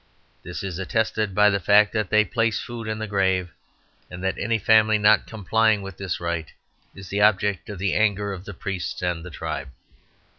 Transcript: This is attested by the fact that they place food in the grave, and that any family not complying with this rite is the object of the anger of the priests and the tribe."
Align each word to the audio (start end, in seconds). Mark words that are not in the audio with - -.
This 0.41 0.63
is 0.63 0.79
attested 0.79 1.35
by 1.35 1.51
the 1.51 1.59
fact 1.59 1.93
that 1.93 2.09
they 2.09 2.25
place 2.25 2.59
food 2.59 2.87
in 2.87 2.97
the 2.97 3.05
grave, 3.05 3.51
and 4.09 4.23
that 4.23 4.35
any 4.39 4.57
family 4.57 4.97
not 4.97 5.27
complying 5.27 5.83
with 5.83 5.97
this 5.97 6.19
rite 6.19 6.53
is 6.95 7.09
the 7.09 7.21
object 7.21 7.69
of 7.69 7.77
the 7.77 7.93
anger 7.93 8.33
of 8.33 8.45
the 8.45 8.53
priests 8.55 9.03
and 9.03 9.23
the 9.23 9.29
tribe." 9.29 9.67